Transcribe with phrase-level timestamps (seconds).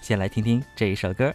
[0.00, 1.34] 先来听听这一首歌。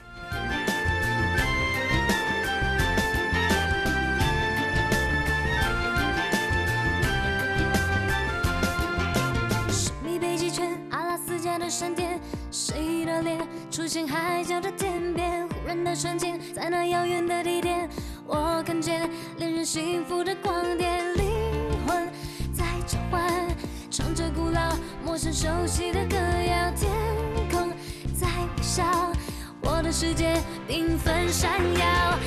[31.03, 32.19] 分闪耀，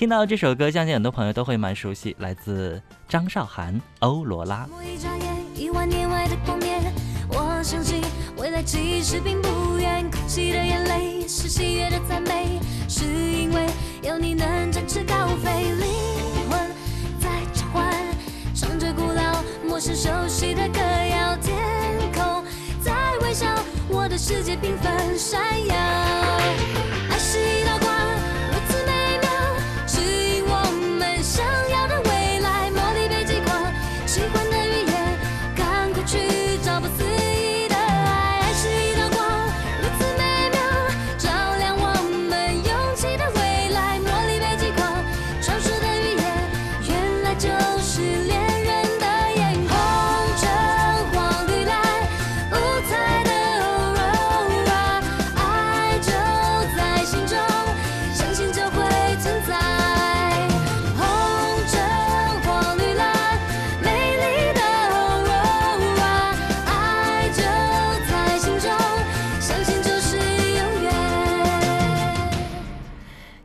[0.00, 4.66] 听到这首歌，相信很多朋友都会蛮熟悉，来自张韶涵《欧罗拉》。
[4.82, 6.90] 一眨眼，一万年外的光年，
[7.28, 8.00] 我相信
[8.38, 10.10] 未来其实并不远。
[10.10, 13.66] 哭泣的眼泪是喜悦的赞美，是因为
[14.02, 15.70] 有你能展翅高飞。
[15.74, 16.58] 灵魂
[17.20, 17.94] 在召唤，
[18.54, 21.54] 唱着古老、陌生、熟悉的歌谣，天
[22.14, 22.42] 空
[22.82, 23.46] 在微笑，
[23.90, 25.74] 我的世界缤纷闪耀。
[27.10, 27.76] 爱是一道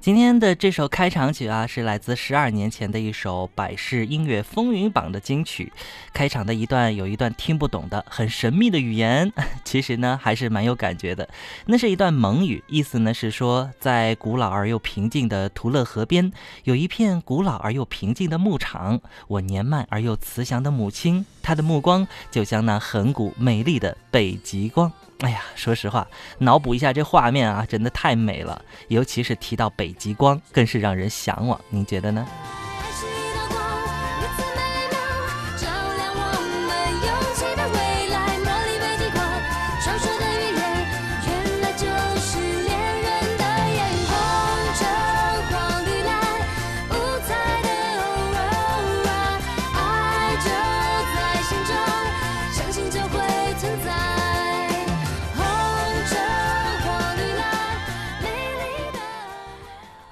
[0.06, 5.74] 今天的这首开场曲啊，是来自十二年前的一首百事音乐风云榜的金曲。
[6.16, 9.34] 开场的一段有一段听不懂的、很神秘的语言，
[9.66, 11.28] 其实呢还是蛮有感觉的。
[11.66, 16.32] 那是一段蒙语，意思呢是说，在古老而又平静的图勒河边，
[16.64, 19.02] 有一片古老而又平静的牧场。
[19.28, 24.90] 我年迈而又慈祥的母亲，她的目光就像那恒古美丽的北极光。
[25.20, 26.08] 哎呀，说实话，
[26.40, 28.64] 脑补一下这画面啊，真的太美了。
[28.88, 31.60] 尤其是提到北极光，更是让人向往。
[31.70, 32.26] 您觉得呢？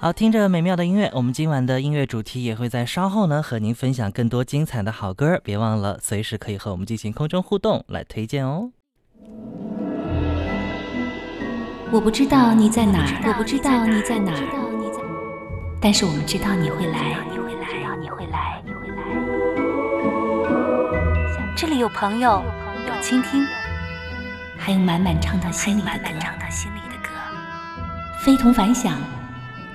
[0.04, 5.40] 好，听着美妙的音乐，我们今晚的音乐主题也会在稍后呢和您分享更多精彩的好歌。
[5.42, 8.70] 别忘了随时可以和我们进行空中互动来推荐哦。
[11.90, 14.44] 我不知道你在哪儿，我不知道你在哪儿，
[15.80, 18.96] 但是我们知道你会来，你会来，你会来，你会来。
[21.56, 22.44] 这里有朋友，
[22.86, 23.42] 有倾听，
[24.58, 27.08] 还有满满唱到心里的歌，唱到心里的歌，
[28.20, 28.98] 非同凡响，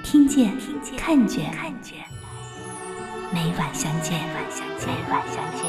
[0.03, 0.51] 听见，
[0.97, 1.99] 看见，看见，
[3.31, 4.19] 每晚相见，
[4.85, 5.65] 每晚相见，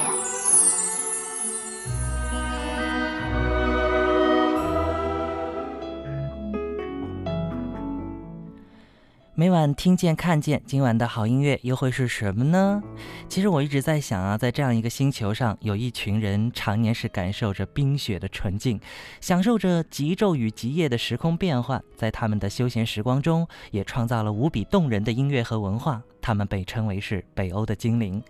[9.41, 9.75] 每晚。
[9.75, 12.83] 听见看见，今晚的好音乐又会是什么呢？
[13.27, 18.79] 其实我一直在想啊，在这样一个星球上，有一群人常年是感受着冰雪的纯净，
[19.19, 26.03] 享受着极昼与极夜的时空变换，在他们的休闲时光中，也创造了无比动人的音乐和文化。
[26.21, 28.23] 他们被称为是北欧的精灵。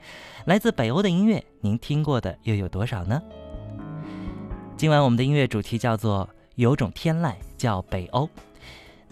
[0.45, 3.21] 来自北欧的音乐，您听过的又有多少呢？
[4.77, 8.31] 今晚我们的音乐主题叫做“有种天籁叫北欧”。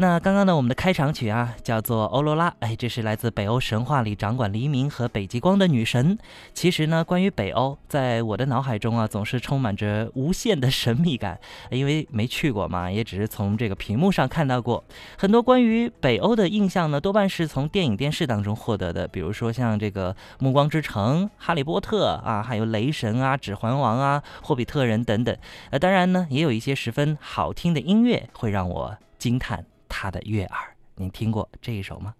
[0.00, 6.17] 那刚刚呢，我们的开场曲啊，叫做《欧罗拉》，哎，这是来自北欧神话里掌管黎明和北极光的女神。
[6.55, 11.41] 其实呢，关于北欧，在我的脑海中啊，总是充满着无限的神秘感，
[11.73, 14.85] 因为没去过嘛，也只是从这个屏幕上看到过
[15.17, 25.37] 很多关于北欧的印象呢，多半是从电影、电视当中获得的，比如说像这个《暮光之城》《哈利波特》啊，还有《雷神》啊，《指环王》啊，《霍比特人》等等。
[25.71, 29.65] 呃，当然呢，也有一些十分好听的音乐会让我惊叹。
[29.88, 32.14] 他的悦耳，您听过这一首吗？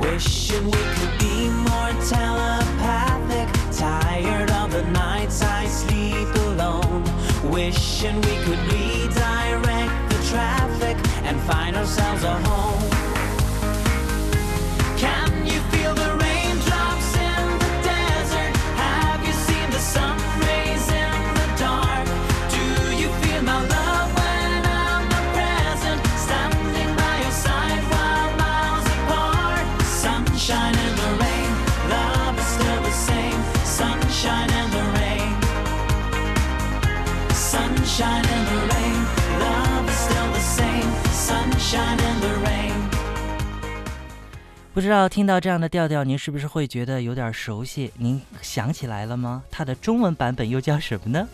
[0.00, 1.25] Wishing we could be
[1.93, 3.47] more telepathic.
[3.71, 7.03] Tired of the nights I sleep alone.
[7.51, 12.96] Wishing we could redirect the traffic and find ourselves a home.
[44.71, 47.91] 不知道听到这样的调调，您是不是会觉得有点熟悉？
[47.97, 49.41] 您想起来了吗？
[49.49, 51.27] 它的中文版本又叫什么呢？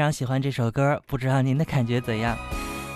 [0.00, 2.34] 非常喜欢这首歌，不知道您的感觉怎样？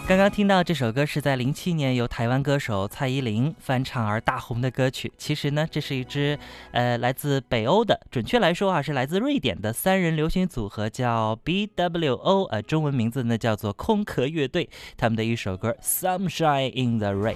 [0.08, 5.12] 刚刚听到这首歌是在零七年由台湾歌手蔡依林翻唱而大红的歌曲。
[5.18, 6.38] 其实呢，这是一支
[6.70, 14.70] 呃来自北欧的，准确来说啊是来自瑞典的三人流行组合，叫 BWO，呃中文名字呢叫做空壳乐队。
[14.96, 17.34] 他们的一首歌《Sunshine in the Rain》。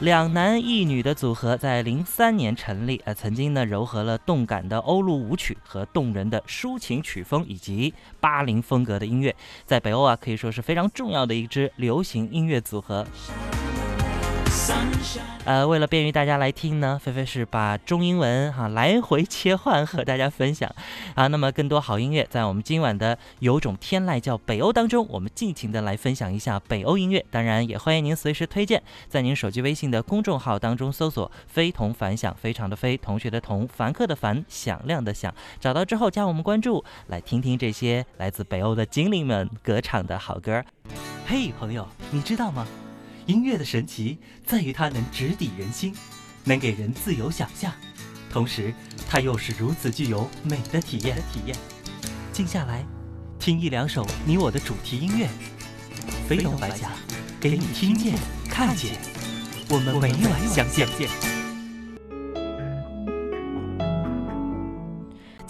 [0.00, 13.06] 两男一女的组合在零三年成立，呃，曾经呢糅合了动感的欧陆舞曲和动人的抒情曲风，以及巴林风格的音乐，在北欧啊可以说是非常重要的一支流行音乐组合。
[15.44, 20.74] 呃，为了便于大家来听呢，菲菲是把中英文哈、来回切换和大家分享
[21.14, 21.26] 啊。
[21.26, 27.24] 那么更多好音乐，在我们今晚的有种天籁叫北欧当中，我们尽情的来分享一下北欧音乐。
[27.30, 40.64] 当然，也欢迎您随时推荐，在您手机微信的公众号当中搜索“非同凡响”，非常的非，同学的同，凡客的凡，响亮的响，找到之后加我们关注，来听听这些来自北欧的精灵们歌唱的好歌。
[41.26, 42.66] 嘿，朋友，你知道吗？
[43.26, 45.94] 音乐的神奇在于它能直抵人心，
[46.44, 47.72] 能给人自由想象，
[48.30, 48.74] 同时
[49.08, 51.16] 它又是如此具有美的体验。
[51.32, 51.56] 体验，
[52.32, 52.84] 静下来，
[53.38, 55.28] 听一两首你我的主题音乐，
[56.28, 56.90] 飞龙白甲，
[57.40, 58.14] 给你听见、
[58.48, 58.98] 看见，
[59.68, 61.43] 我们每晚相见。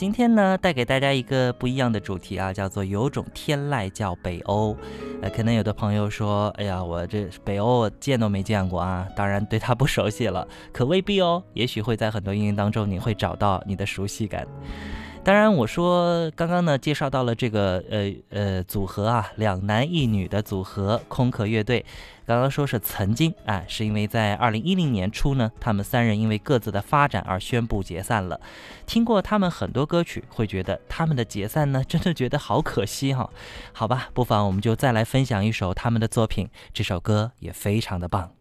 [0.04, 4.76] 今天呢，带给大家一个不一样的主题啊，叫做有种天籁叫北欧。
[5.22, 14.46] 呃，可能有的朋友说，哎呀，我这北欧我见都没见过啊，当然对它不熟悉了，可未必哦，也许会在很多音乐当中你会找到你的熟悉感。
[15.24, 21.82] 当然，我说刚刚呢介绍到了这个呃呃组合啊，两男一女的组合空壳乐队。
[22.26, 28.40] 刚刚说是曾经啊，是因为在二零一零年初呢，他们三人因为各自的发展而宣布解散了。
[28.86, 33.30] 听过他们很多歌曲，会觉得他们的解散呢，真的觉得好可惜哈。
[33.72, 38.33] 好吧，不妨我们就再来分享一首他们的作品，这首歌也非常的棒。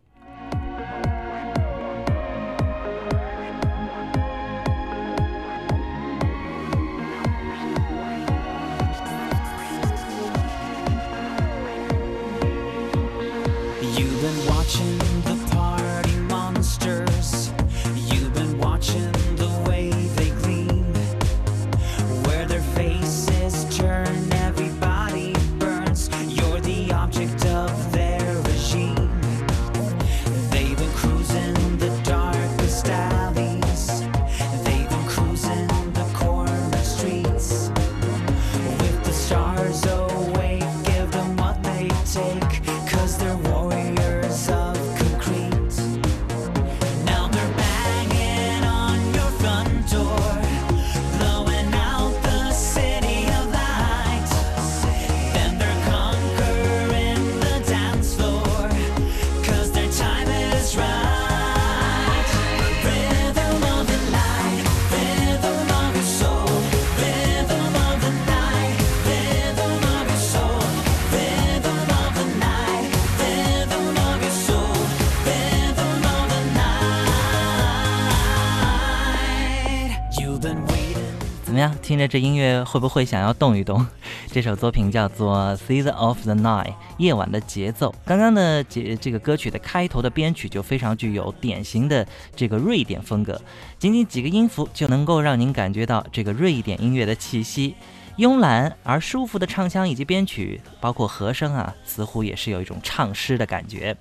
[81.83, 83.85] 听着这音乐，会不会想要动一动？
[84.31, 87.93] 这首作品叫做《Season of the Night》，夜晚的节奏。
[88.05, 93.39] 刚刚的节这个歌曲的开头的编曲就非常具有典型的这个瑞典风格，
[93.77, 97.75] 仅仅几个音符就能够让您感觉到这个瑞典音乐的气息。
[98.17, 103.95] 慵懒而舒服的唱腔以及编曲，包括和声啊，似乎也是有一种唱诗的感觉。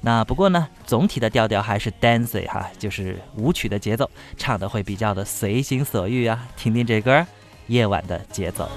[0.00, 6.48] 那不过呢，总体的调调还是 dancey 哈，就是舞曲的节奏，唱的会比较的随心所欲啊。
[6.56, 7.24] 听听这歌，
[7.68, 8.68] 夜晚的节奏。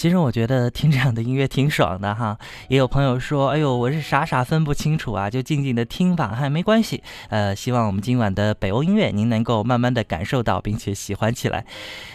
[0.00, 2.38] 其实我觉得听这样的音乐挺爽的哈。
[2.68, 7.02] 也有朋友说，哎呦，我是傻傻分不清楚啊，就静静的听吧，还没关系。
[7.28, 11.66] 呃，希望我们今晚的北欧音乐您能够慢慢的感受到，并且喜欢起来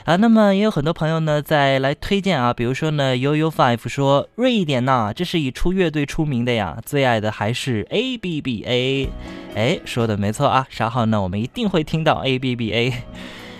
[0.05, 0.15] 啊。
[0.15, 9.09] 那么也有很多朋友呢在来推荐啊，比如说呢悠悠 Five 说，瑞典呐，这是以出乐队出名的呀，最爱的还是 A B B A。
[9.53, 12.93] 哎，说的没错啊，稍后呢我们一定会听到 A B B A。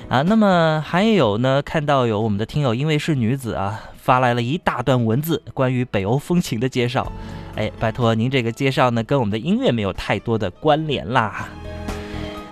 [0.08, 7.12] 啊，那么还有呢，看到有我们的听友因为是女子啊，发来了一大段文字关于北欧风情的介绍。
[7.56, 11.50] 哎，拜托您这个介绍呢，跟我们的音乐没有太多的关联啦。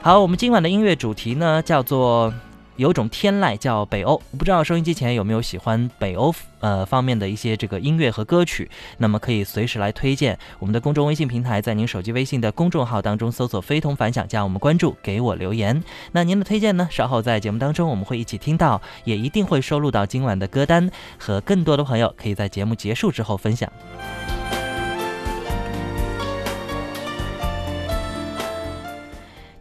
[0.02, 2.34] 好，我们今晚的音乐主题呢，叫做
[2.76, 4.22] 有种天籁叫北欧。
[4.38, 8.70] 不知道收音机前有没有喜欢北欧呃方面的一些这个音乐和歌曲？
[8.98, 15.84] 那么可以随时来推荐我们的公众微信平台，在您手机微信的公众号当中搜索“非同凡响”，加我们关注，给我留言。
[16.12, 16.88] 那您的推荐呢？
[16.92, 23.72] 稍后在节目当中我们会一起听到，也一定会收录到今晚的歌单，和更多的朋友可以在节目结束之后分享。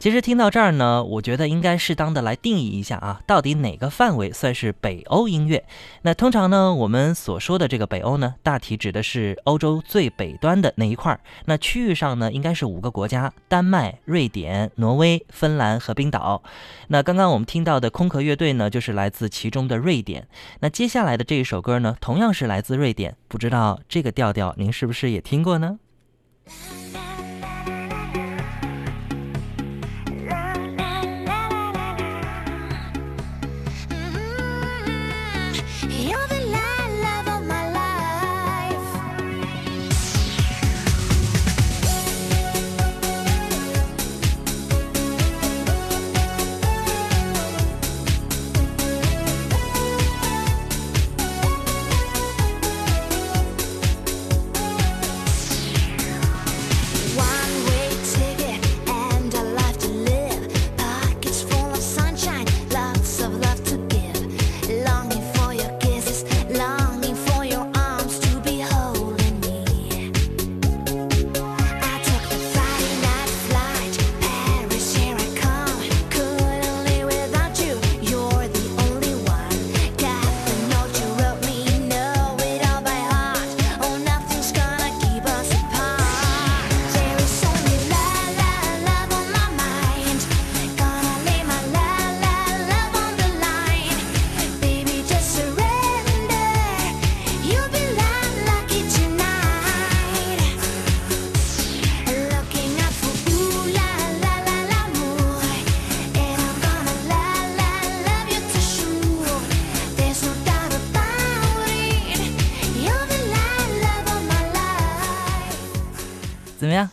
[0.02, 5.64] 其实听到这儿呢，我觉得应该适当的来定义一下啊，到底哪个范围算是北欧音乐？
[6.02, 11.20] 那通常呢，我们所说的这个北欧呢，大体指的是欧洲最北端的那一块儿。
[11.44, 16.42] 那区域上呢，应该是五个国家：丹麦、瑞典、挪威、芬兰和冰岛。
[16.88, 20.26] 那刚刚我们听到的空壳乐队呢，就是来自其中的瑞典。
[20.58, 25.78] 那接下来的这一首歌呢，同样是来自瑞典，不知道这个调调您是不是也听过呢？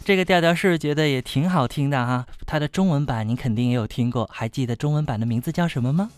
[0.10, 2.26] 这个调调是不是觉得也挺好听的哈？
[2.48, 6.10] 它的中文版你肯定也有听过，还记得中文版的名字叫什么吗？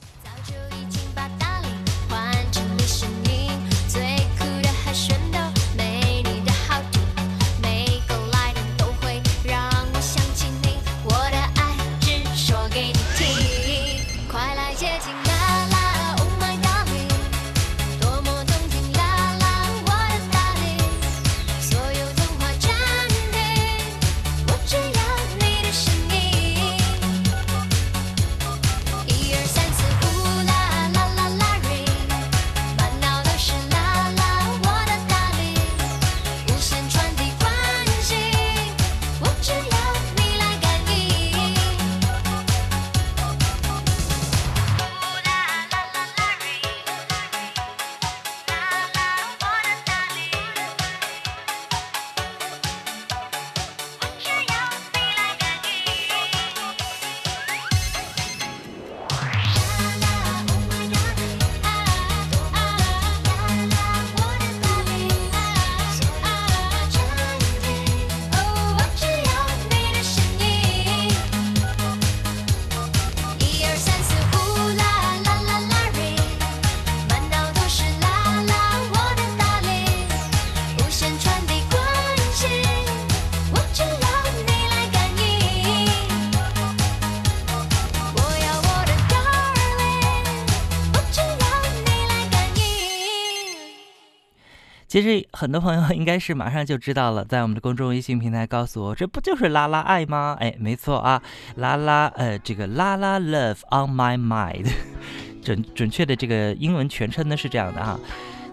[94.92, 100.36] 其实很多朋友应该是马上就知道了，在我们的公众微信平台告诉我，这不就是拉拉爱吗？
[100.38, 101.24] 哎，没错啊，
[101.56, 104.70] 拉拉，呃，这个拉拉 love on my mind，
[105.42, 107.98] 准准确的这个英文全称呢是这样的哈。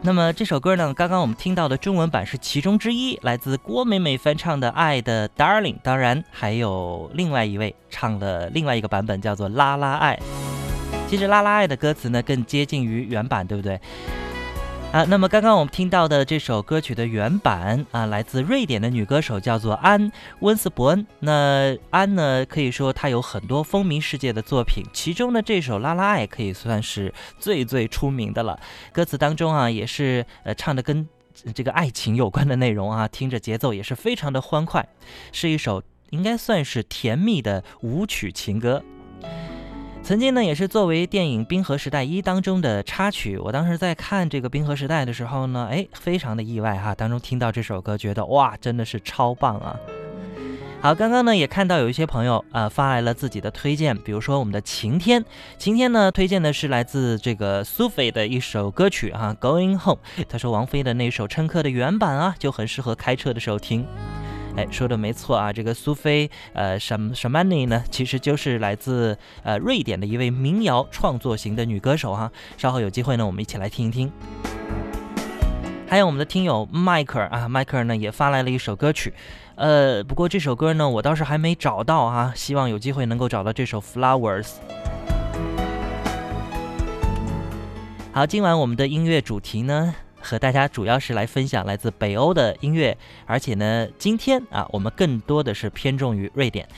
[0.03, 10.17] 那么这首歌呢，刚刚我们听到的中文版是其中之一，来自郭美美翻唱的《爱的 Darling》，当然还有另外一位唱了另外一个版本，叫做《拉拉爱》。
[11.09, 13.81] 其实《拉拉爱》的歌词呢更接近于原版，对不对？
[14.91, 21.07] 啊，那么刚刚我们听到的这首歌曲的原版啊，来自瑞典的女歌手叫做安·温斯伯恩。
[21.21, 28.59] 那安呢，可以说她有很多风靡世界的作品，其中呢这首《拉拉爱》可以算是最最出名的了。
[28.91, 31.07] 歌词当中啊，也是呃唱的跟
[31.55, 34.89] 这个爱情有关的内容啊，听着节奏也是非常的欢快，
[35.33, 38.83] 是一首应该算是甜蜜的舞曲情歌。
[40.09, 43.37] 曾经呢，也是作为电影《冰河时代一》当中的插曲。
[43.37, 49.77] 我当时在看这个《冰河时代》的时候呢，哎，非常的意外哈，当中听到这首歌，觉得哇，真的是超棒啊！
[50.81, 55.23] 好，刚刚呢也看到有一些朋友啊、发来了自己的推荐，比如说我们的晴天，
[55.59, 60.01] 晴天呢推荐的是来自这个苏菲的一首歌曲啊，《Going Home》。
[60.27, 63.87] 他说王菲的那首《乘客》的原版啊，就很适合开车的时候听。
[64.59, 72.29] 哎，说的没错啊，这个苏菲呃什什曼尼呢，其实就是来自呃瑞典的一位民谣创作型的女歌手哈。
[72.57, 74.11] 稍后有机会呢，我们一起来听一听。
[75.89, 79.15] 还有我们的听友迈克尔啊，迈克尔呢也发来了一首歌曲，
[79.55, 84.55] 呃，不过这首歌呢我倒是还没找到啊，希望有机会能够找到这首 Flowers。
[88.11, 96.69] 好，今晚我们的音乐主题呢，和大家主要是来分享来自北欧的音乐，而且呢，今天啊，我们更多的是偏重于瑞典。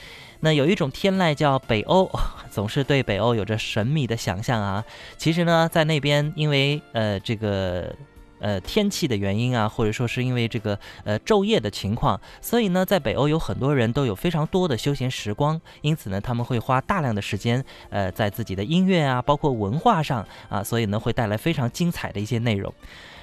[0.41, 2.09] 那有一种天籁叫北欧，
[2.49, 4.83] 总是对北欧有着神秘的想象啊。
[5.17, 7.95] 其实呢，在那边因为呃这个。
[8.43, 22.73] 呃，天气的原因啊，或者说是因为这个呃昼夜的情况，所以呢，在北欧有很多人都有非常多的休闲时光，因此呢，他们会花大量的时间呃在自己的音乐啊，包括文化上啊，所以呢，会带来非常精彩的一些内容。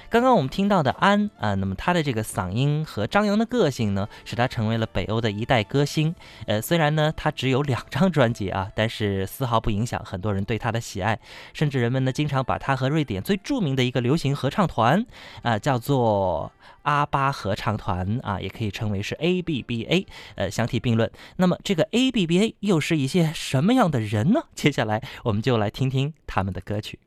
[0.09, 6.15] 刚刚我们听到的安啊，那么他的这个嗓音和张扬的个性呢，使他成为了北欧的一代歌星。
[6.47, 11.19] 呃，虽然呢他只有两张专辑啊，但是丝毫不影响很多人对他的喜爱，
[11.53, 15.05] 甚至人们呢经常把他和瑞典最著名的一个流行合唱团
[15.43, 21.11] 啊，叫做阿巴合唱团啊，也可以称为是 ABBA，呃相提并论。
[21.35, 24.41] 那么这个 ABBA 又是一些什么样的人呢？
[24.55, 26.97] 接下来我们就来听听他们的歌曲。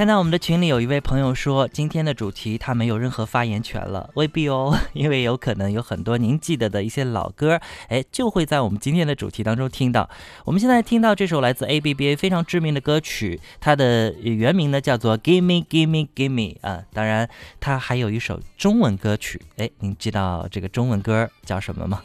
[0.00, 10.08] 看到我们的群里有一位朋友说，今天的主题他没有任何发言权了，未必哦， 因为有可能有很多您记得的一些老歌，哎，就会在我们今天的主题当中听到。
[10.46, 17.28] 我们现在听到这首来自 ABBA 非常知名的歌曲，它的原名呢叫做 Gimme Gimme Gimme 啊，当然
[17.60, 22.00] 它还有一首中文歌曲，哎，您知道这个中文歌叫什么吗？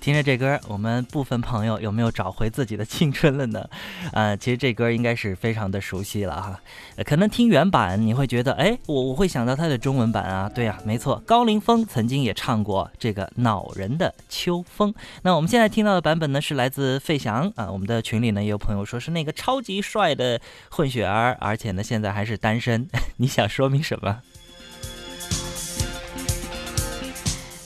[0.00, 3.68] 听着这歌，我们部分朋友有没有找回自己的青春了呢？
[4.12, 6.58] 呃，其实这歌应该是非常的熟悉了哈。
[7.04, 10.48] 可能听原版你会觉得，哎，我我会想到它的中文版啊。
[10.48, 14.94] 对呀、没错，高凌风曾经也唱过这个恼人的秋风。
[15.22, 17.70] 那我们现在听到的版本呢，是来自费翔啊。
[17.70, 22.88] 我们的群里呢也有朋友说是那个超级帅的混血儿，而且呢现在还是单身。
[23.18, 24.22] 你想说明什么？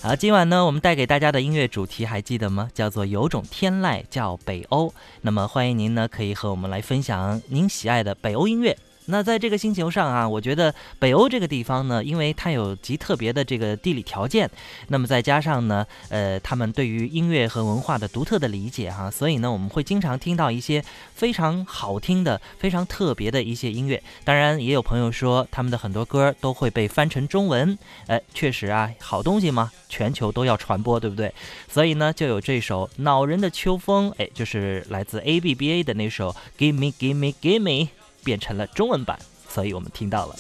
[0.05, 2.69] 好，今晚呢，我们带给大家的音乐主题还记得吗？
[2.75, 4.93] 叫做有种天籁叫北欧。
[5.23, 8.77] 那么欢迎您呢，可以和我们来分享您喜爱的北欧音乐。
[9.07, 14.51] 那在这个星球上啊，我觉得北欧这个地方呢，因为它有极特别的这个地理条件，
[14.89, 20.83] 那么再加上呢，呃，他们对于音乐和文化的独特的理解哈、所以呢，我们会经常听到一些
[21.15, 24.03] 非常好听的、非常特别的一些音乐。
[24.25, 31.33] 当然，也有朋友说他们的很多歌都会被翻成中文，哎，确实啊，好东西嘛，全球都要传播，对不对？
[31.69, 37.87] 所以呢，就有这首《恼人的秋风》，哎，就是来自 A B B A 的那首《Give Me Give Me Give Me》，
[38.25, 40.37] 变成了中文版，所以我们听到了。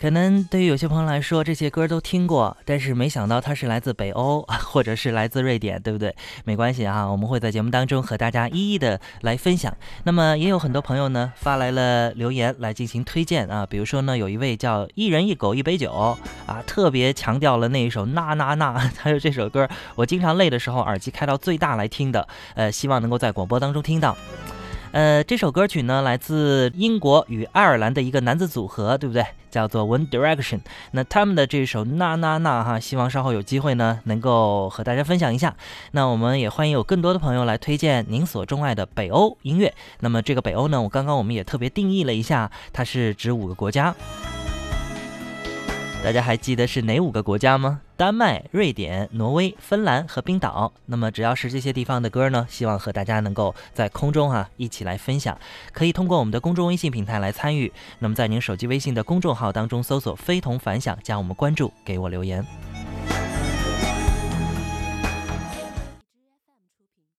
[0.00, 6.16] 可能对于有些朋友来说，这些歌都听过，但是没想到它是来自北欧， 或者是来自瑞典，对不对？
[6.44, 9.76] 没关系啊，我们会在节目当中和大家一一的来分享。
[10.04, 15.92] 那么也有很多朋友呢发来了留言来进行推荐啊，比如说呢，有一位叫一人一狗一杯酒
[16.46, 24.16] 啊，特别强调了那一首那那那，还有 这首歌，我经常累的时候耳机开到最大来听的，呃，希望能够在广播当中听到。
[24.92, 29.24] 呃，这首歌曲呢，来自英国与爱尔兰的一个男子组合，对不对？
[29.48, 30.60] 叫做 One Direction。
[30.90, 35.54] 那他们的这首那那那哈，希望稍后有机会呢，能够和大家分享一下。
[35.92, 39.72] 那我们也欢迎有更多的朋友来推荐您所钟爱的北欧音乐。
[40.00, 43.94] 那么这个北欧呢，我刚刚我们也特别定义了一下，它是指五个国家。
[46.02, 47.82] 大家还记得是哪五个国家吗？
[47.94, 50.72] 丹麦、瑞典、挪威、芬兰和冰岛。
[50.86, 55.38] 那么只要是这些地方的歌呢，希望和大家能够在空中哈、一起来分享。
[55.72, 57.70] 可以通过我们的公众微信平台来参与。
[57.98, 62.44] 那么在您手机微信的公众号当中搜索“非同凡响”，加我们关注，给我留言。